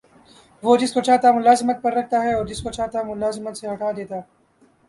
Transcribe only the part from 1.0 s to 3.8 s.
چاہتا ملازمت پر رکھتا اور جس کو چاہتا ملازمت سے